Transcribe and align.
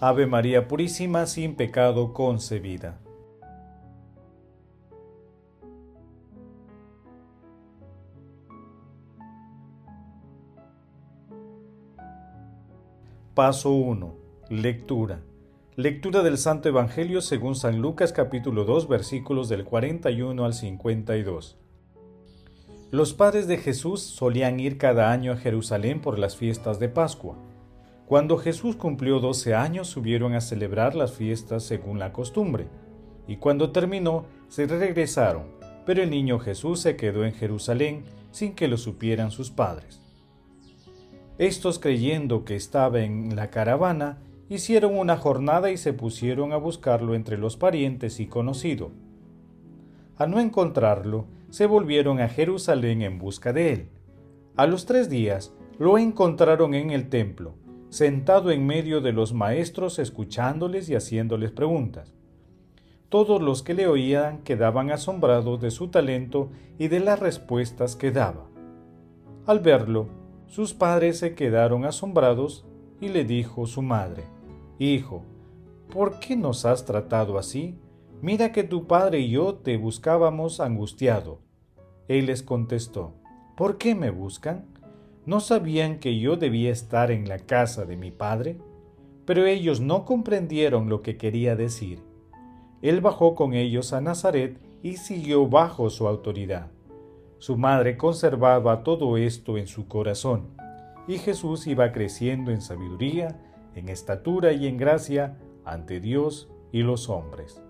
Ave 0.00 0.28
María 0.28 0.68
Purísima, 0.68 1.26
sin 1.26 1.56
pecado 1.56 2.12
concebida. 2.12 3.00
Paso 13.34 13.72
1. 13.72 14.14
Lectura. 14.50 15.20
Lectura 15.74 16.22
del 16.22 16.38
Santo 16.38 16.68
Evangelio 16.68 17.20
según 17.20 17.56
San 17.56 17.80
Lucas 17.80 18.12
capítulo 18.12 18.64
2 18.64 18.86
versículos 18.86 19.48
del 19.48 19.64
41 19.64 20.44
al 20.44 20.54
52. 20.54 21.58
Los 22.92 23.14
padres 23.14 23.48
de 23.48 23.56
Jesús 23.58 24.00
solían 24.02 24.60
ir 24.60 24.78
cada 24.78 25.10
año 25.10 25.32
a 25.32 25.36
Jerusalén 25.36 26.00
por 26.00 26.20
las 26.20 26.36
fiestas 26.36 26.78
de 26.78 26.88
Pascua 26.88 27.36
cuando 28.08 28.38
Jesús 28.38 28.74
cumplió 28.74 29.20
doce 29.20 29.54
años 29.54 29.86
subieron 29.86 30.32
a 30.32 30.40
celebrar 30.40 30.94
las 30.94 31.12
fiestas 31.12 31.62
según 31.62 31.98
la 31.98 32.10
costumbre, 32.10 32.66
y 33.26 33.36
cuando 33.36 33.70
terminó 33.70 34.24
se 34.48 34.66
regresaron, 34.66 35.42
pero 35.84 36.02
el 36.02 36.08
niño 36.08 36.38
Jesús 36.38 36.80
se 36.80 36.96
quedó 36.96 37.26
en 37.26 37.34
Jerusalén 37.34 38.04
sin 38.30 38.54
que 38.54 38.66
lo 38.66 38.78
supieran 38.78 39.30
sus 39.30 39.50
padres. 39.50 40.00
Estos 41.36 41.78
creyendo 41.78 42.46
que 42.46 42.56
estaba 42.56 43.00
en 43.00 43.36
la 43.36 43.50
caravana, 43.50 44.22
hicieron 44.48 44.98
una 44.98 45.18
jornada 45.18 45.70
y 45.70 45.76
se 45.76 45.92
pusieron 45.92 46.52
a 46.52 46.56
buscarlo 46.56 47.14
entre 47.14 47.36
los 47.36 47.58
parientes 47.58 48.20
y 48.20 48.26
conocidos. 48.26 48.90
Al 50.16 50.30
no 50.30 50.40
encontrarlo, 50.40 51.26
se 51.50 51.66
volvieron 51.66 52.20
a 52.20 52.30
Jerusalén 52.30 53.02
en 53.02 53.18
busca 53.18 53.52
de 53.52 53.74
él. 53.74 53.88
A 54.56 54.66
los 54.66 54.86
tres 54.86 55.10
días 55.10 55.52
lo 55.78 55.98
encontraron 55.98 56.72
en 56.74 56.90
el 56.90 57.10
templo, 57.10 57.54
sentado 57.90 58.50
en 58.50 58.66
medio 58.66 59.00
de 59.00 59.12
los 59.12 59.32
maestros 59.32 59.98
escuchándoles 59.98 60.88
y 60.88 60.94
haciéndoles 60.94 61.50
preguntas. 61.50 62.14
Todos 63.08 63.40
los 63.40 63.62
que 63.62 63.72
le 63.72 63.86
oían 63.86 64.42
quedaban 64.42 64.90
asombrados 64.90 65.60
de 65.60 65.70
su 65.70 65.88
talento 65.88 66.50
y 66.78 66.88
de 66.88 67.00
las 67.00 67.18
respuestas 67.18 67.96
que 67.96 68.10
daba. 68.10 68.46
Al 69.46 69.60
verlo, 69.60 70.08
sus 70.46 70.74
padres 70.74 71.18
se 71.18 71.34
quedaron 71.34 71.86
asombrados 71.86 72.66
y 73.00 73.08
le 73.08 73.24
dijo 73.24 73.66
su 73.66 73.80
madre, 73.80 74.24
Hijo, 74.78 75.24
¿por 75.90 76.20
qué 76.20 76.36
nos 76.36 76.66
has 76.66 76.84
tratado 76.84 77.38
así? 77.38 77.78
Mira 78.20 78.52
que 78.52 78.64
tu 78.64 78.86
padre 78.86 79.20
y 79.20 79.30
yo 79.30 79.54
te 79.54 79.76
buscábamos 79.76 80.60
angustiado. 80.60 81.40
Él 82.08 82.26
les 82.26 82.42
contestó, 82.42 83.14
¿por 83.56 83.78
qué 83.78 83.94
me 83.94 84.10
buscan? 84.10 84.66
¿No 85.28 85.40
sabían 85.40 85.98
que 85.98 86.18
yo 86.18 86.38
debía 86.38 86.70
estar 86.70 87.10
en 87.10 87.28
la 87.28 87.36
casa 87.36 87.84
de 87.84 87.98
mi 87.98 88.10
padre? 88.10 88.56
Pero 89.26 89.44
ellos 89.44 89.78
no 89.78 90.06
comprendieron 90.06 90.88
lo 90.88 91.02
que 91.02 91.18
quería 91.18 91.54
decir. 91.54 92.02
Él 92.80 93.02
bajó 93.02 93.34
con 93.34 93.52
ellos 93.52 93.92
a 93.92 94.00
Nazaret 94.00 94.58
y 94.82 94.96
siguió 94.96 95.46
bajo 95.46 95.90
su 95.90 96.08
autoridad. 96.08 96.70
Su 97.36 97.58
madre 97.58 97.98
conservaba 97.98 98.82
todo 98.82 99.18
esto 99.18 99.58
en 99.58 99.66
su 99.66 99.86
corazón, 99.86 100.56
y 101.06 101.18
Jesús 101.18 101.66
iba 101.66 101.92
creciendo 101.92 102.50
en 102.50 102.62
sabiduría, 102.62 103.38
en 103.74 103.90
estatura 103.90 104.54
y 104.54 104.66
en 104.66 104.78
gracia 104.78 105.36
ante 105.62 106.00
Dios 106.00 106.48
y 106.72 106.80
los 106.84 107.10
hombres. 107.10 107.62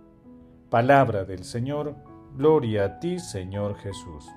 Palabra 0.71 1.25
del 1.25 1.43
Señor, 1.43 1.97
gloria 2.37 2.85
a 2.85 3.01
ti, 3.01 3.19
Señor 3.19 3.75
Jesús. 3.79 4.29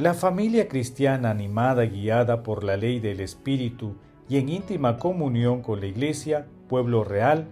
La 0.00 0.14
familia 0.14 0.66
cristiana 0.66 1.28
animada 1.28 1.84
y 1.84 1.90
guiada 1.90 2.42
por 2.42 2.64
la 2.64 2.78
ley 2.78 3.00
del 3.00 3.20
Espíritu 3.20 3.96
y 4.30 4.38
en 4.38 4.48
íntima 4.48 4.96
comunión 4.96 5.60
con 5.60 5.80
la 5.80 5.88
Iglesia, 5.88 6.46
pueblo 6.70 7.04
real, 7.04 7.48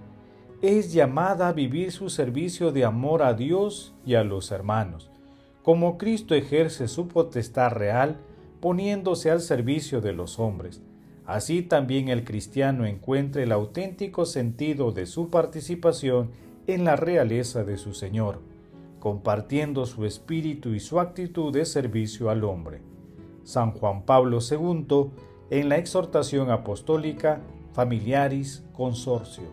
es 0.63 0.95
llamada 0.95 1.49
a 1.49 1.53
vivir 1.53 1.93
su 1.93 2.09
servicio 2.09 2.73
de 2.73 2.87
amor 2.87 3.23
a 3.23 3.35
Dios 3.35 3.95
y 4.07 4.15
a 4.15 4.25
los 4.25 4.51
hermanos, 4.51 5.11
como 5.63 5.99
Cristo 5.99 6.35
ejerce 6.35 6.89
su 6.89 7.07
potestad 7.07 7.73
real 7.73 8.17
poniéndose 8.61 9.31
al 9.31 9.43
servicio 9.43 10.01
de 10.01 10.15
los 10.15 10.39
hombres. 10.39 10.81
Así 11.27 11.61
también 11.61 12.09
el 12.09 12.25
cristiano 12.25 12.87
encuentra 12.87 13.43
el 13.43 13.53
auténtico 13.53 14.25
sentido 14.25 14.91
de 14.93 15.05
su 15.05 15.29
participación 15.29 16.31
en 16.67 16.87
la 16.87 16.97
realeza 16.97 17.63
de 17.63 17.77
su 17.77 17.93
Señor 17.93 18.48
compartiendo 18.99 19.87
su 19.87 20.05
espíritu 20.05 20.71
y 20.71 20.81
su 20.81 21.01
actitud 21.01 21.53
de 21.53 21.65
servicio 21.65 22.31
al 22.31 22.45
hombre. 22.45 22.83
San 23.45 23.73
Juan 23.73 24.03
Pablo 24.03 24.39
II 24.39 25.11
en 25.51 25.69
la 25.69 25.77
exhortación 25.77 26.51
apostólica 26.51 27.41
Familiaris 27.73 28.65
Consorcio. 28.73 29.45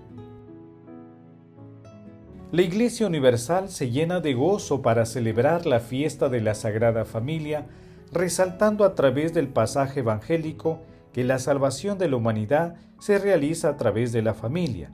La 2.51 2.61
Iglesia 2.61 3.07
Universal 3.07 3.69
se 3.69 3.89
llena 3.89 4.19
de 4.19 4.33
gozo 4.33 4.81
para 4.81 5.05
celebrar 5.05 5.65
la 5.65 5.79
fiesta 5.79 6.29
de 6.29 6.41
la 6.41 6.55
Sagrada 6.55 7.03
Familia, 7.03 7.67
resaltando 8.11 8.85
a 8.85 8.95
través 8.95 9.33
del 9.33 9.47
pasaje 9.47 10.01
evangélico 10.01 10.79
que 11.11 11.23
la 11.23 11.39
salvación 11.39 11.97
de 11.97 12.07
la 12.07 12.17
humanidad 12.17 12.75
se 12.99 13.19
realiza 13.19 13.69
a 13.69 13.77
través 13.77 14.11
de 14.11 14.21
la 14.21 14.33
familia, 14.33 14.91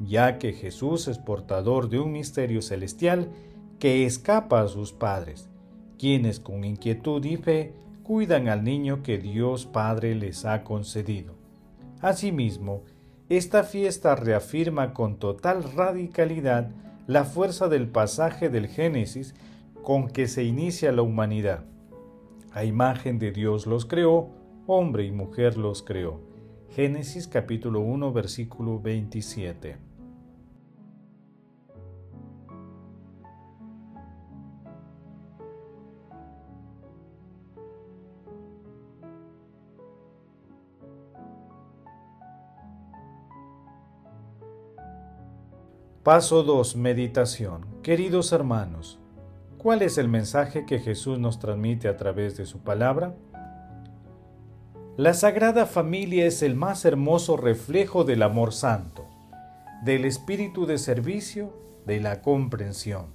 ya 0.00 0.38
que 0.38 0.52
Jesús 0.52 1.06
es 1.08 1.18
portador 1.18 1.88
de 1.88 1.98
un 1.98 2.12
misterio 2.12 2.62
celestial 2.62 3.30
que 3.78 4.06
escapa 4.06 4.60
a 4.60 4.68
sus 4.68 4.92
padres, 4.92 5.48
quienes 5.98 6.40
con 6.40 6.64
inquietud 6.64 7.24
y 7.24 7.36
fe 7.36 7.74
cuidan 8.02 8.48
al 8.48 8.64
niño 8.64 9.02
que 9.02 9.18
Dios 9.18 9.66
Padre 9.66 10.14
les 10.14 10.44
ha 10.44 10.62
concedido. 10.62 11.34
Asimismo, 12.00 12.84
esta 13.28 13.64
fiesta 13.64 14.14
reafirma 14.14 14.94
con 14.94 15.16
total 15.16 15.64
radicalidad 15.74 16.70
la 17.06 17.24
fuerza 17.24 17.68
del 17.68 17.88
pasaje 17.88 18.48
del 18.48 18.68
Génesis 18.68 19.34
con 19.82 20.08
que 20.08 20.28
se 20.28 20.44
inicia 20.44 20.92
la 20.92 21.02
humanidad. 21.02 21.64
A 22.52 22.64
imagen 22.64 23.18
de 23.18 23.32
Dios 23.32 23.66
los 23.66 23.84
creó, 23.84 24.30
hombre 24.66 25.04
y 25.04 25.12
mujer 25.12 25.56
los 25.56 25.82
creó. 25.82 26.20
Génesis 26.70 27.26
capítulo 27.26 27.80
1 27.80 28.12
versículo 28.12 28.80
27. 28.80 29.76
Paso 46.06 46.44
2. 46.44 46.76
Meditación. 46.76 47.66
Queridos 47.82 48.30
hermanos, 48.30 49.00
¿cuál 49.58 49.82
es 49.82 49.98
el 49.98 50.06
mensaje 50.06 50.64
que 50.64 50.78
Jesús 50.78 51.18
nos 51.18 51.40
transmite 51.40 51.88
a 51.88 51.96
través 51.96 52.36
de 52.36 52.46
su 52.46 52.60
palabra? 52.60 53.16
La 54.96 55.14
Sagrada 55.14 55.66
Familia 55.66 56.24
es 56.26 56.44
el 56.44 56.54
más 56.54 56.84
hermoso 56.84 57.36
reflejo 57.36 58.04
del 58.04 58.22
amor 58.22 58.52
santo, 58.52 59.04
del 59.82 60.04
espíritu 60.04 60.64
de 60.64 60.78
servicio, 60.78 61.52
de 61.86 61.98
la 61.98 62.22
comprensión. 62.22 63.06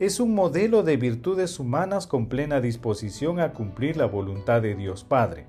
Es 0.00 0.18
un 0.18 0.34
modelo 0.34 0.82
de 0.82 0.96
virtudes 0.96 1.60
humanas 1.60 2.08
con 2.08 2.26
plena 2.26 2.60
disposición 2.60 3.38
a 3.38 3.52
cumplir 3.52 3.96
la 3.96 4.06
voluntad 4.06 4.62
de 4.62 4.74
Dios 4.74 5.04
Padre. 5.04 5.46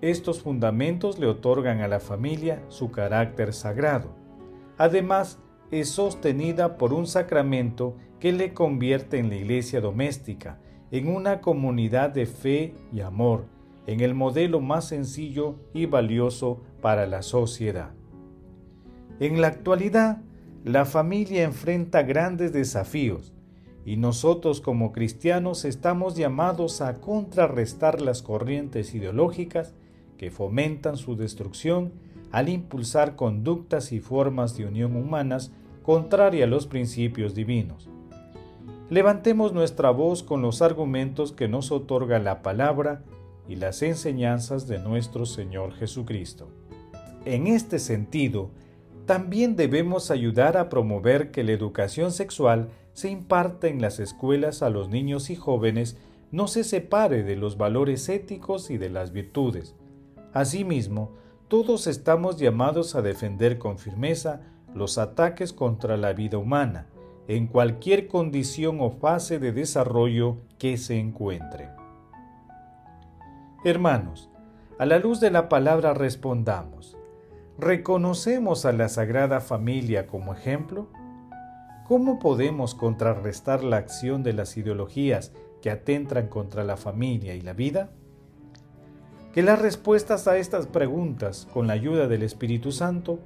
Estos 0.00 0.40
fundamentos 0.40 1.18
le 1.18 1.26
otorgan 1.26 1.82
a 1.82 1.88
la 1.88 2.00
familia 2.00 2.62
su 2.70 2.90
carácter 2.90 3.52
sagrado 3.52 4.21
Además, 4.78 5.38
es 5.70 5.88
sostenida 5.88 6.76
por 6.76 6.92
un 6.92 7.06
sacramento 7.06 7.96
que 8.20 8.32
le 8.32 8.52
convierte 8.52 9.18
en 9.18 9.28
la 9.28 9.36
iglesia 9.36 9.80
doméstica, 9.80 10.60
en 10.90 11.08
una 11.08 11.40
comunidad 11.40 12.10
de 12.10 12.26
fe 12.26 12.74
y 12.92 13.00
amor, 13.00 13.46
en 13.86 14.00
el 14.00 14.14
modelo 14.14 14.60
más 14.60 14.88
sencillo 14.88 15.56
y 15.72 15.86
valioso 15.86 16.62
para 16.80 17.06
la 17.06 17.22
sociedad. 17.22 17.90
En 19.18 19.40
la 19.40 19.48
actualidad, 19.48 20.22
la 20.64 20.84
familia 20.84 21.42
enfrenta 21.42 22.02
grandes 22.02 22.52
desafíos 22.52 23.32
y 23.84 23.96
nosotros 23.96 24.60
como 24.60 24.92
cristianos 24.92 25.64
estamos 25.64 26.16
llamados 26.16 26.80
a 26.80 27.00
contrarrestar 27.00 28.00
las 28.00 28.22
corrientes 28.22 28.94
ideológicas 28.94 29.74
que 30.18 30.30
fomentan 30.30 30.96
su 30.96 31.16
destrucción 31.16 31.92
al 32.32 32.48
impulsar 32.48 33.14
conductas 33.14 33.92
y 33.92 34.00
formas 34.00 34.56
de 34.56 34.66
unión 34.66 34.96
humanas 34.96 35.52
contraria 35.82 36.44
a 36.44 36.48
los 36.48 36.66
principios 36.66 37.34
divinos. 37.34 37.88
Levantemos 38.90 39.52
nuestra 39.52 39.90
voz 39.90 40.22
con 40.22 40.42
los 40.42 40.62
argumentos 40.62 41.32
que 41.32 41.48
nos 41.48 41.70
otorga 41.70 42.18
la 42.18 42.42
palabra 42.42 43.02
y 43.48 43.56
las 43.56 43.82
enseñanzas 43.82 44.66
de 44.66 44.78
nuestro 44.78 45.26
Señor 45.26 45.74
Jesucristo. 45.74 46.48
En 47.24 47.46
este 47.46 47.78
sentido, 47.78 48.50
también 49.06 49.56
debemos 49.56 50.10
ayudar 50.10 50.56
a 50.56 50.68
promover 50.68 51.30
que 51.30 51.44
la 51.44 51.52
educación 51.52 52.12
sexual 52.12 52.70
se 52.92 53.10
imparta 53.10 53.68
en 53.68 53.80
las 53.80 53.98
escuelas 53.98 54.62
a 54.62 54.70
los 54.70 54.88
niños 54.88 55.30
y 55.30 55.36
jóvenes 55.36 55.96
no 56.30 56.46
se 56.48 56.64
separe 56.64 57.22
de 57.22 57.36
los 57.36 57.58
valores 57.58 58.08
éticos 58.08 58.70
y 58.70 58.78
de 58.78 58.90
las 58.90 59.12
virtudes. 59.12 59.74
Asimismo, 60.32 61.12
todos 61.52 61.86
estamos 61.86 62.38
llamados 62.38 62.94
a 62.94 63.02
defender 63.02 63.58
con 63.58 63.76
firmeza 63.76 64.40
los 64.74 64.96
ataques 64.96 65.52
contra 65.52 65.98
la 65.98 66.14
vida 66.14 66.38
humana, 66.38 66.86
en 67.28 67.46
cualquier 67.46 68.08
condición 68.08 68.78
o 68.80 68.90
fase 68.90 69.38
de 69.38 69.52
desarrollo 69.52 70.38
que 70.56 70.78
se 70.78 70.98
encuentre. 70.98 71.68
Hermanos, 73.66 74.30
a 74.78 74.86
la 74.86 74.98
luz 74.98 75.20
de 75.20 75.30
la 75.30 75.50
palabra 75.50 75.92
respondamos, 75.92 76.96
¿reconocemos 77.58 78.64
a 78.64 78.72
la 78.72 78.88
Sagrada 78.88 79.42
Familia 79.42 80.06
como 80.06 80.32
ejemplo? 80.32 80.88
¿Cómo 81.86 82.18
podemos 82.18 82.74
contrarrestar 82.74 83.62
la 83.62 83.76
acción 83.76 84.22
de 84.22 84.32
las 84.32 84.56
ideologías 84.56 85.34
que 85.60 85.68
atentan 85.70 86.28
contra 86.28 86.64
la 86.64 86.78
familia 86.78 87.34
y 87.34 87.42
la 87.42 87.52
vida? 87.52 87.90
Que 89.32 89.42
las 89.42 89.62
respuestas 89.62 90.28
a 90.28 90.36
estas 90.36 90.66
preguntas, 90.66 91.48
con 91.54 91.66
la 91.66 91.72
ayuda 91.72 92.06
del 92.06 92.22
Espíritu 92.22 92.70
Santo, 92.70 93.18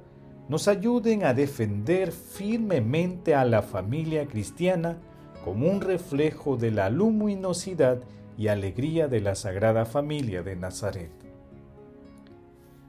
nos 0.47 0.69
ayuden 0.69 1.25
a 1.25 1.33
defender 1.33 2.13
firmemente 2.13 3.35
a 3.35 3.43
la 3.43 3.61
familia 3.61 4.25
cristiana 4.25 4.97
como 5.43 5.69
un 5.69 5.81
reflejo 5.81 6.55
de 6.55 6.71
la 6.71 6.89
luminosidad 6.89 7.99
y 8.37 8.47
alegría 8.47 9.09
de 9.09 9.19
la 9.19 9.35
Sagrada 9.35 9.85
Familia 9.85 10.43
de 10.43 10.55
Nazaret. 10.55 11.11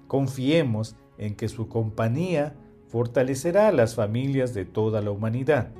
Confiemos 0.06 0.94
en 1.18 1.34
que 1.34 1.48
su 1.48 1.68
compañía 1.68 2.54
fortalecerá 2.86 3.66
a 3.66 3.72
las 3.72 3.96
familias 3.96 4.54
de 4.54 4.64
toda 4.64 5.02
la 5.02 5.10
humanidad, 5.10 5.72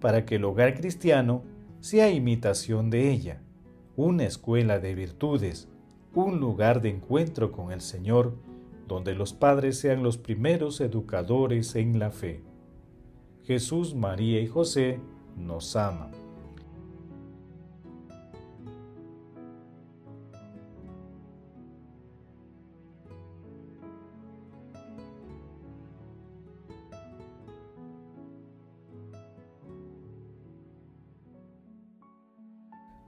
para 0.00 0.26
que 0.26 0.36
el 0.36 0.44
hogar 0.44 0.74
cristiano 0.74 1.42
sea 1.80 2.10
imitación 2.10 2.90
de 2.90 3.10
ella, 3.10 3.40
una 3.96 4.24
escuela 4.24 4.78
de 4.78 4.94
virtudes, 4.94 5.68
un 6.16 6.40
lugar 6.40 6.80
de 6.80 6.88
encuentro 6.88 7.52
con 7.52 7.72
el 7.72 7.82
Señor, 7.82 8.34
donde 8.88 9.14
los 9.14 9.34
padres 9.34 9.78
sean 9.78 10.02
los 10.02 10.16
primeros 10.16 10.80
educadores 10.80 11.76
en 11.76 11.98
la 11.98 12.10
fe. 12.10 12.42
Jesús, 13.44 13.94
María 13.94 14.40
y 14.40 14.46
José 14.46 14.98
nos 15.36 15.76
aman. 15.76 16.10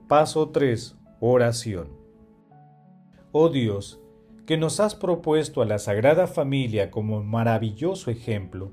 Paso 0.07 0.49
3. 0.49 0.95
Oración. 1.19 1.98
Oh 3.31 3.49
Dios, 3.49 4.01
que 4.47 4.57
nos 4.57 4.79
has 4.79 4.95
propuesto 4.95 5.61
a 5.61 5.65
la 5.65 5.77
Sagrada 5.77 6.25
Familia 6.25 6.89
como 6.89 7.21
maravilloso 7.21 8.09
ejemplo, 8.09 8.71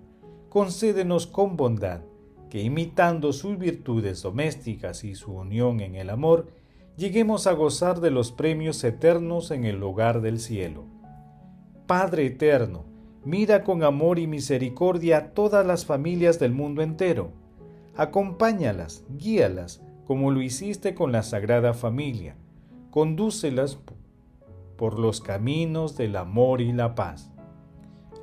concédenos 0.48 1.26
con 1.26 1.58
bondad 1.58 2.00
que 2.48 2.62
imitando 2.62 3.34
sus 3.34 3.58
virtudes 3.58 4.22
domésticas 4.22 5.04
y 5.04 5.14
su 5.14 5.32
unión 5.34 5.80
en 5.80 5.94
el 5.94 6.08
amor, 6.08 6.46
lleguemos 6.96 7.46
a 7.46 7.52
gozar 7.52 8.00
de 8.00 8.10
los 8.10 8.32
premios 8.32 8.82
eternos 8.82 9.50
en 9.50 9.66
el 9.66 9.82
hogar 9.82 10.22
del 10.22 10.40
cielo. 10.40 10.86
Padre 11.86 12.24
eterno, 12.24 12.86
mira 13.26 13.62
con 13.62 13.82
amor 13.82 14.18
y 14.18 14.26
misericordia 14.26 15.18
a 15.18 15.30
todas 15.34 15.66
las 15.66 15.84
familias 15.84 16.38
del 16.38 16.52
mundo 16.52 16.80
entero. 16.80 17.30
Acompáñalas, 17.94 19.04
guíalas, 19.10 19.82
como 20.06 20.30
lo 20.30 20.40
hiciste 20.40 20.94
con 20.94 21.12
la 21.12 21.22
Sagrada 21.22 21.74
Familia. 21.74 22.36
Condúcelas 22.90 23.76
por 24.76 24.98
los 24.98 25.20
caminos 25.20 25.96
del 25.96 26.16
amor 26.16 26.60
y 26.60 26.72
la 26.72 26.94
paz. 26.94 27.30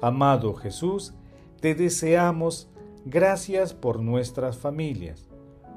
Amado 0.01 0.53
Jesús, 0.53 1.13
te 1.59 1.75
deseamos 1.75 2.69
gracias 3.05 3.73
por 3.73 3.99
nuestras 3.99 4.57
familias, 4.57 5.29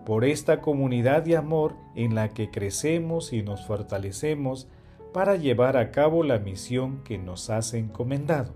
por 0.04 0.24
esta 0.24 0.60
comunidad 0.60 1.22
de 1.22 1.36
amor 1.36 1.74
en 1.94 2.14
la 2.14 2.28
que 2.28 2.50
crecemos 2.50 3.32
y 3.32 3.42
nos 3.42 3.66
fortalecemos 3.66 4.68
para 5.12 5.36
llevar 5.36 5.76
a 5.76 5.90
cabo 5.92 6.22
la 6.22 6.38
misión 6.38 7.02
que 7.02 7.18
nos 7.18 7.50
has 7.50 7.72
encomendado. 7.74 8.54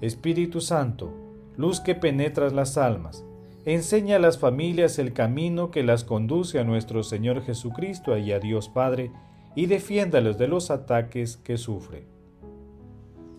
Espíritu 0.00 0.60
Santo, 0.60 1.12
luz 1.56 1.80
que 1.80 1.94
penetras 1.94 2.52
las 2.52 2.76
almas, 2.76 3.24
enseña 3.64 4.16
a 4.16 4.18
las 4.18 4.38
familias 4.38 4.98
el 4.98 5.12
camino 5.12 5.70
que 5.70 5.82
las 5.82 6.02
conduce 6.02 6.58
a 6.58 6.64
nuestro 6.64 7.04
Señor 7.04 7.42
Jesucristo 7.42 8.16
y 8.18 8.32
a 8.32 8.40
Dios 8.40 8.68
Padre, 8.68 9.12
y 9.54 9.66
defiéndalos 9.66 10.38
de 10.38 10.48
los 10.48 10.70
ataques 10.70 11.36
que 11.36 11.56
sufre. 11.56 12.06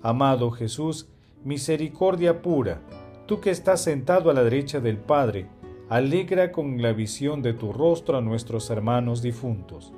Amado 0.01 0.51
Jesús, 0.51 1.09
misericordia 1.43 2.41
pura, 2.41 2.81
tú 3.25 3.39
que 3.39 3.49
estás 3.49 3.81
sentado 3.81 4.29
a 4.29 4.33
la 4.33 4.43
derecha 4.43 4.79
del 4.79 4.97
Padre, 4.97 5.47
alegra 5.89 6.51
con 6.51 6.81
la 6.81 6.93
visión 6.93 7.41
de 7.41 7.53
tu 7.53 7.71
rostro 7.71 8.17
a 8.17 8.21
nuestros 8.21 8.69
hermanos 8.69 9.21
difuntos. 9.21 9.93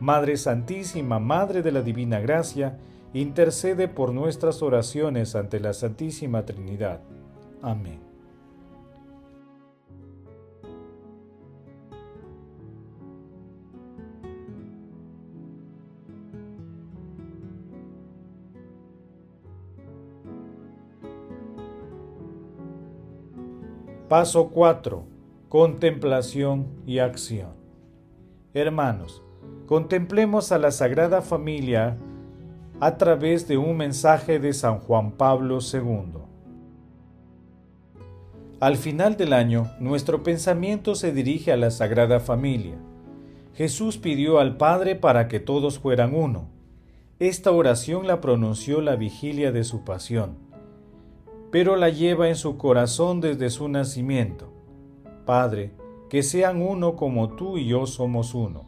Madre 0.00 0.36
Santísima, 0.36 1.18
Madre 1.18 1.62
de 1.62 1.72
la 1.72 1.82
Divina 1.82 2.20
Gracia, 2.20 2.78
intercede 3.12 3.88
por 3.88 4.12
nuestras 4.12 4.62
oraciones 4.62 5.34
ante 5.34 5.60
la 5.60 5.72
Santísima 5.72 6.44
Trinidad. 6.44 7.00
Amén. 7.62 8.07
Paso 24.08 24.48
4. 24.48 25.04
Contemplación 25.50 26.66
y 26.86 27.00
acción. 27.00 27.50
Hermanos, 28.54 29.22
contemplemos 29.66 30.50
a 30.50 30.58
la 30.58 30.70
Sagrada 30.70 31.20
Familia 31.20 31.98
a 32.80 32.96
través 32.96 33.46
de 33.48 33.58
un 33.58 33.76
mensaje 33.76 34.38
de 34.38 34.54
San 34.54 34.78
Juan 34.78 35.10
Pablo 35.10 35.58
II. 35.60 36.22
Al 38.60 38.78
final 38.78 39.18
del 39.18 39.34
año, 39.34 39.70
nuestro 39.78 40.22
pensamiento 40.22 40.94
se 40.94 41.12
dirige 41.12 41.52
a 41.52 41.58
la 41.58 41.70
Sagrada 41.70 42.18
Familia. 42.18 42.78
Jesús 43.56 43.98
pidió 43.98 44.38
al 44.38 44.56
Padre 44.56 44.96
para 44.96 45.28
que 45.28 45.38
todos 45.38 45.78
fueran 45.78 46.14
uno. 46.14 46.48
Esta 47.18 47.50
oración 47.50 48.06
la 48.06 48.22
pronunció 48.22 48.80
la 48.80 48.96
vigilia 48.96 49.52
de 49.52 49.64
su 49.64 49.84
pasión 49.84 50.47
pero 51.50 51.76
la 51.76 51.88
lleva 51.88 52.28
en 52.28 52.36
su 52.36 52.56
corazón 52.56 53.20
desde 53.20 53.50
su 53.50 53.68
nacimiento. 53.68 54.52
Padre, 55.24 55.72
que 56.08 56.22
sean 56.22 56.62
uno 56.62 56.96
como 56.96 57.30
tú 57.30 57.58
y 57.58 57.66
yo 57.66 57.86
somos 57.86 58.34
uno. 58.34 58.66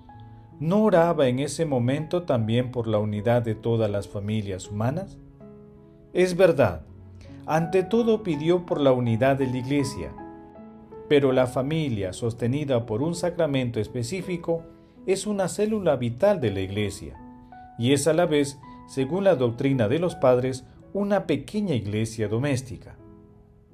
¿No 0.58 0.82
oraba 0.82 1.28
en 1.28 1.38
ese 1.38 1.64
momento 1.64 2.24
también 2.24 2.70
por 2.70 2.86
la 2.86 2.98
unidad 2.98 3.42
de 3.42 3.54
todas 3.54 3.90
las 3.90 4.08
familias 4.08 4.70
humanas? 4.70 5.18
Es 6.12 6.36
verdad, 6.36 6.82
ante 7.46 7.82
todo 7.82 8.22
pidió 8.22 8.66
por 8.66 8.80
la 8.80 8.92
unidad 8.92 9.36
de 9.36 9.46
la 9.46 9.56
Iglesia, 9.56 10.12
pero 11.08 11.32
la 11.32 11.46
familia 11.46 12.12
sostenida 12.12 12.84
por 12.84 13.02
un 13.02 13.14
sacramento 13.14 13.80
específico 13.80 14.62
es 15.06 15.26
una 15.26 15.48
célula 15.48 15.96
vital 15.96 16.40
de 16.40 16.50
la 16.50 16.60
Iglesia, 16.60 17.16
y 17.78 17.92
es 17.92 18.06
a 18.06 18.12
la 18.12 18.26
vez, 18.26 18.58
según 18.86 19.24
la 19.24 19.36
doctrina 19.36 19.88
de 19.88 19.98
los 19.98 20.14
padres, 20.14 20.66
una 20.92 21.26
pequeña 21.26 21.74
iglesia 21.74 22.28
doméstica. 22.28 22.96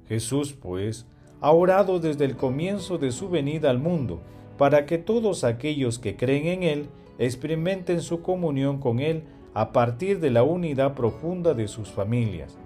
Jesús, 0.07 0.53
pues, 0.53 1.05
ha 1.41 1.51
orado 1.51 1.99
desde 1.99 2.25
el 2.25 2.35
comienzo 2.35 2.97
de 2.97 3.11
su 3.11 3.29
venida 3.29 3.69
al 3.69 3.79
mundo 3.79 4.21
para 4.57 4.85
que 4.85 4.97
todos 4.97 5.43
aquellos 5.43 5.99
que 5.99 6.15
creen 6.15 6.47
en 6.47 6.63
Él 6.63 6.89
experimenten 7.19 8.01
su 8.01 8.21
comunión 8.21 8.79
con 8.79 8.99
Él 8.99 9.23
a 9.53 9.71
partir 9.71 10.19
de 10.19 10.31
la 10.31 10.43
unidad 10.43 10.93
profunda 10.93 11.53
de 11.53 11.67
sus 11.67 11.89
familias, 11.89 12.57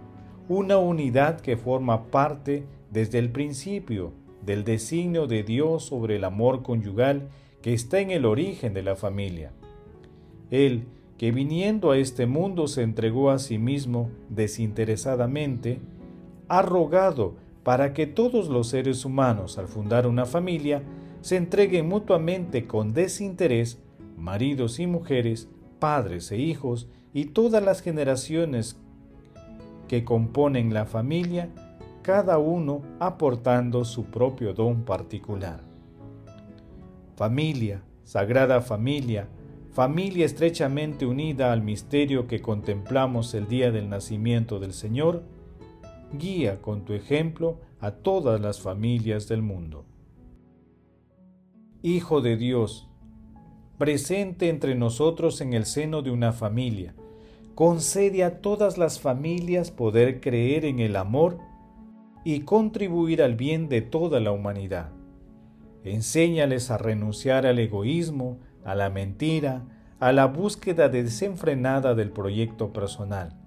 una 0.50 0.77
unidad 0.77 1.39
que 1.39 1.58
forma 1.58 2.08
parte 2.08 2.65
desde 2.89 3.20
el 3.20 3.31
principio 3.31 4.13
del 4.41 4.63
designio 4.63 5.27
de 5.27 5.43
Dios 5.43 5.84
sobre 5.84 6.17
el 6.17 6.24
amor 6.24 6.63
conyugal 6.63 7.29
que 7.62 7.74
está 7.74 8.00
en 8.00 8.12
el 8.12 8.25
origen 8.25 8.74
de 8.74 8.84
la 8.84 8.96
familia. 8.96 9.51
Él, 10.50 10.86
que 11.22 11.32
viniendo 11.32 11.92
a 11.92 12.00
este 12.00 12.25
mundo 12.25 12.66
se 12.66 12.82
entregó 12.82 13.30
a 13.30 13.38
sí 13.38 13.60
mismo 13.60 14.10
desinteresadamente, 14.30 15.80
ha 16.48 16.63
rogado 16.63 17.36
para 17.62 17.94
que 17.94 18.08
todos 18.08 18.50
los 18.50 18.70
seres 18.70 19.06
humanos 19.06 19.60
al 19.60 19.68
fundar 19.68 20.08
una 20.08 20.25
familia 20.25 20.82
se 21.22 21.38
entreguen 21.38 21.88
mutuamente 21.88 22.66
con 22.66 22.96
desinterés, 22.96 23.78
maridos 24.18 24.80
y 24.80 24.88
mujeres, 24.88 25.48
padres 25.78 26.32
e 26.32 26.38
hijos, 26.38 26.88
y 27.13 27.25
todas 27.25 27.63
las 27.63 27.84
generaciones 27.84 28.80
que 29.88 30.04
componen 30.04 30.74
la 30.74 30.86
familia, 30.86 31.50
cada 32.01 32.40
uno 32.40 32.82
aportando 33.00 33.86
su 33.86 34.06
propio 34.06 34.56
don 34.56 34.86
particular. 34.86 35.62
Familia, 37.16 37.84
sagrada 38.06 38.60
familia, 38.60 39.28
familia 39.72 40.25
estrechamente 40.25 41.06
unida 41.06 41.54
al 41.54 41.62
misterio 41.62 42.28
que 42.28 42.42
contemplamos 42.42 43.34
el 43.34 43.48
día 43.48 43.72
del 43.72 43.90
nacimiento 43.90 44.60
del 44.60 44.74
Señor, 44.74 45.24
guía 46.12 46.62
con 46.62 46.84
tu 46.84 46.94
ejemplo 46.94 47.58
a 47.80 47.92
todas 47.92 48.42
las 48.42 48.60
familias 48.60 49.30
del 49.30 49.42
mundo. 49.42 49.86
Hijo 51.82 52.20
de 52.20 52.36
Dios, 52.36 52.90
presente 53.78 54.50
entre 54.50 54.75
nosotros 54.75 55.40
en 55.40 55.54
el 55.54 55.66
seno 55.66 56.01
de 56.01 56.12
una 56.12 56.34
familia, 56.34 56.94
concede 57.56 58.25
a 58.25 58.42
todas 58.42 58.78
las 58.78 59.00
familias 59.00 59.72
poder 59.72 60.20
creer 60.20 60.66
en 60.66 60.80
el 60.80 60.98
amor 60.98 61.38
y 62.25 62.42
contribuir 62.42 63.24
al 63.24 63.36
bien 63.36 63.70
de 63.70 63.82
toda 63.82 64.20
la 64.20 64.32
humanidad. 64.32 64.92
Enséñales 65.84 66.70
a 66.70 66.78
renunciar 66.78 67.48
al 67.48 67.58
egoísmo, 67.58 68.38
a 68.63 68.75
la 68.75 68.89
mentira, 68.89 69.63
a 70.00 70.12
la 70.12 70.25
búsqueda 70.25 70.89
desenfrenada 70.89 71.96
del 71.96 72.12
proyecto 72.12 72.74
personal. 72.74 73.38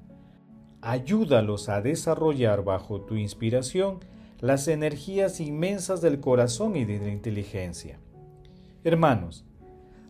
Ayúdalos 0.80 1.68
a 1.68 1.80
desarrollar 1.80 2.62
bajo 2.62 3.00
tu 3.00 3.16
inspiración 3.16 4.00
las 4.40 4.68
energías 4.68 5.40
inmensas 5.40 6.00
del 6.00 6.21
corazón 6.21 6.76
y 6.76 6.85
de 6.85 6.99
la 6.99 7.09
inteligencia. 7.09 7.99
Hermanos, 8.85 9.44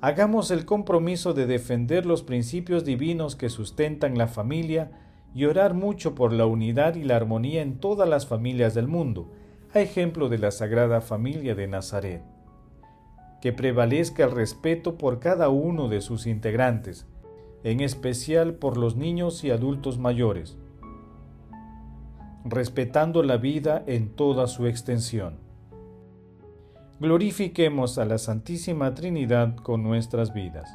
hagamos 0.00 0.50
el 0.50 0.64
compromiso 0.64 1.32
de 1.32 1.46
defender 1.46 2.04
los 2.04 2.22
principios 2.22 2.84
divinos 2.84 3.36
que 3.36 3.48
sustentan 3.48 4.18
la 4.18 4.26
familia 4.26 4.90
y 5.34 5.44
orar 5.44 5.74
mucho 5.74 6.14
por 6.14 6.32
la 6.32 6.46
unidad 6.46 6.96
y 6.96 7.04
la 7.04 7.16
armonía 7.16 7.62
en 7.62 7.78
todas 7.78 8.08
las 8.08 8.26
familias 8.26 8.74
del 8.74 8.88
mundo, 8.88 9.30
a 9.72 9.80
ejemplo 9.80 10.28
de 10.28 10.38
la 10.38 10.50
Sagrada 10.50 11.00
Familia 11.00 11.54
de 11.54 11.68
Nazaret. 11.68 12.33
Que 13.44 13.52
prevalezca 13.52 14.24
el 14.24 14.32
respeto 14.32 14.98
por 14.98 15.20
cada 15.20 15.50
uno 15.50 15.88
de 15.88 16.00
sus 16.00 16.26
integrantes, 16.26 17.06
en 17.62 17.78
especial 17.78 18.54
por 18.54 18.76
los 18.76 18.96
niños 18.96 19.44
y 19.44 19.52
adultos 19.52 19.98
mayores, 19.98 20.58
respetando 22.44 23.22
la 23.22 23.36
vida 23.36 23.84
en 23.86 24.08
toda 24.08 24.48
su 24.48 24.66
extensión 24.66 25.44
glorifiquemos 27.00 27.98
a 27.98 28.06
la 28.06 28.16
Santísima 28.16 28.94
Trinidad 28.94 29.56
con 29.56 29.82
nuestras 29.82 30.32
vidas. 30.32 30.74